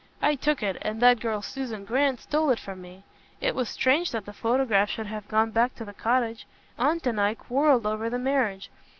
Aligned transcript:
I 0.19 0.33
took 0.33 0.63
it, 0.63 0.79
and 0.81 0.99
that 0.99 1.19
girl 1.19 1.43
Susan 1.43 1.85
Grant 1.85 2.19
stole 2.21 2.49
it 2.49 2.57
from 2.57 2.81
me. 2.81 3.03
It 3.39 3.53
was 3.53 3.69
strange 3.69 4.09
that 4.13 4.25
the 4.25 4.33
photograph 4.33 4.89
should 4.89 5.05
have 5.05 5.27
gone 5.27 5.51
back 5.51 5.75
to 5.75 5.85
the 5.85 5.93
cottage. 5.93 6.47
Aunt 6.79 7.05
and 7.05 7.21
I 7.21 7.35
quarrelled 7.35 7.85
over 7.85 8.09
the 8.09 8.17
marriage. 8.17 8.71